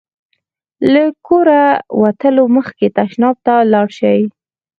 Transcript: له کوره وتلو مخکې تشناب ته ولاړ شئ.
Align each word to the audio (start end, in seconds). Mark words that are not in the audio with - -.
له 0.93 1.03
کوره 1.27 1.63
وتلو 2.01 2.43
مخکې 2.55 2.85
تشناب 2.97 3.35
ته 3.45 3.51
ولاړ 3.59 3.87
شئ. 3.97 4.21